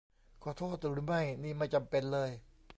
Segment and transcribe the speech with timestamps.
[0.43, 2.31] ขอโทษหรือไม่นี่ไม่จำเป็นเลย